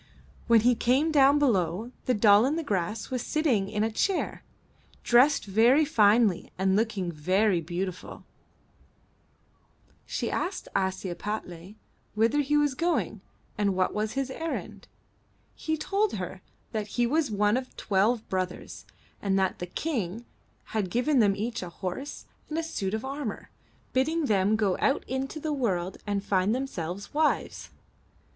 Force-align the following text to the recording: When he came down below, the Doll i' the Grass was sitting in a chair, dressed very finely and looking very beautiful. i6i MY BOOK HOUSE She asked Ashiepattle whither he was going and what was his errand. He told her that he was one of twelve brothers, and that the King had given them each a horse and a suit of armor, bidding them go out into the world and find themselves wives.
When 0.47 0.61
he 0.61 0.73
came 0.73 1.11
down 1.11 1.37
below, 1.37 1.91
the 2.05 2.15
Doll 2.15 2.47
i' 2.47 2.55
the 2.55 2.63
Grass 2.63 3.11
was 3.11 3.21
sitting 3.21 3.69
in 3.69 3.83
a 3.83 3.91
chair, 3.91 4.43
dressed 5.03 5.45
very 5.45 5.85
finely 5.85 6.49
and 6.57 6.75
looking 6.75 7.11
very 7.11 7.61
beautiful. 7.61 8.09
i6i 8.09 8.13
MY 8.13 8.15
BOOK 8.15 10.01
HOUSE 10.01 10.01
She 10.07 10.31
asked 10.31 10.67
Ashiepattle 10.75 11.75
whither 12.15 12.39
he 12.39 12.57
was 12.57 12.73
going 12.73 13.21
and 13.59 13.75
what 13.75 13.93
was 13.93 14.13
his 14.13 14.31
errand. 14.31 14.87
He 15.53 15.77
told 15.77 16.13
her 16.13 16.41
that 16.71 16.87
he 16.97 17.05
was 17.05 17.29
one 17.29 17.55
of 17.55 17.77
twelve 17.77 18.27
brothers, 18.27 18.85
and 19.21 19.37
that 19.37 19.59
the 19.59 19.67
King 19.67 20.25
had 20.73 20.89
given 20.89 21.19
them 21.19 21.35
each 21.35 21.61
a 21.61 21.69
horse 21.69 22.25
and 22.49 22.57
a 22.57 22.63
suit 22.63 22.95
of 22.95 23.05
armor, 23.05 23.51
bidding 23.93 24.25
them 24.25 24.55
go 24.55 24.77
out 24.79 25.03
into 25.07 25.39
the 25.39 25.53
world 25.53 25.97
and 26.07 26.23
find 26.23 26.55
themselves 26.55 27.13
wives. 27.13 27.69